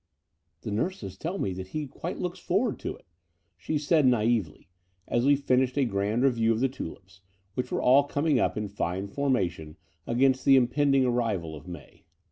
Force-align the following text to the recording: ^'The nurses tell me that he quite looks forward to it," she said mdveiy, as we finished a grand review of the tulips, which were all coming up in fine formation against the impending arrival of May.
^'The 0.63 0.71
nurses 0.71 1.15
tell 1.15 1.37
me 1.37 1.53
that 1.53 1.67
he 1.67 1.85
quite 1.85 2.17
looks 2.17 2.39
forward 2.39 2.79
to 2.79 2.95
it," 2.95 3.05
she 3.55 3.77
said 3.77 4.03
mdveiy, 4.03 4.65
as 5.07 5.27
we 5.27 5.35
finished 5.35 5.77
a 5.77 5.85
grand 5.85 6.23
review 6.23 6.51
of 6.51 6.59
the 6.59 6.67
tulips, 6.67 7.21
which 7.53 7.71
were 7.71 7.83
all 7.83 8.05
coming 8.05 8.39
up 8.39 8.57
in 8.57 8.67
fine 8.67 9.07
formation 9.07 9.77
against 10.07 10.43
the 10.43 10.55
impending 10.55 11.05
arrival 11.05 11.55
of 11.55 11.67
May. 11.67 12.03